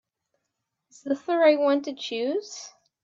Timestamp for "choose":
1.93-2.73